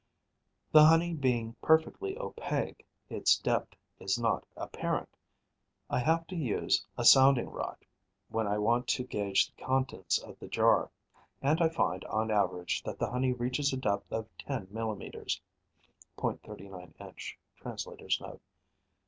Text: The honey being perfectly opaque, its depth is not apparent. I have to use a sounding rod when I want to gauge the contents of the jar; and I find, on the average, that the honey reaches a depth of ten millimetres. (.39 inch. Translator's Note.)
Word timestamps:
The 0.71 0.83
honey 0.85 1.13
being 1.13 1.53
perfectly 1.61 2.17
opaque, 2.17 2.87
its 3.07 3.37
depth 3.37 3.75
is 3.99 4.17
not 4.17 4.47
apparent. 4.57 5.15
I 5.91 5.99
have 5.99 6.25
to 6.25 6.35
use 6.35 6.83
a 6.97 7.05
sounding 7.05 7.47
rod 7.51 7.77
when 8.27 8.47
I 8.47 8.57
want 8.57 8.87
to 8.87 9.03
gauge 9.03 9.49
the 9.55 9.61
contents 9.63 10.17
of 10.17 10.39
the 10.39 10.47
jar; 10.47 10.89
and 11.39 11.61
I 11.61 11.69
find, 11.69 12.03
on 12.05 12.29
the 12.29 12.33
average, 12.33 12.81
that 12.81 12.97
the 12.97 13.11
honey 13.11 13.31
reaches 13.31 13.73
a 13.73 13.77
depth 13.77 14.11
of 14.11 14.27
ten 14.39 14.65
millimetres. 14.71 15.39
(.39 16.17 16.99
inch. 16.99 17.37
Translator's 17.55 18.19
Note.) 18.19 18.41